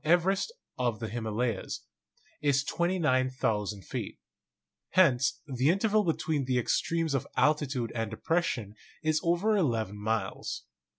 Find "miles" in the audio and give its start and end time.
9.99-10.63